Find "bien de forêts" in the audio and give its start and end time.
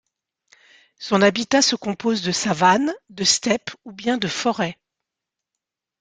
3.91-4.79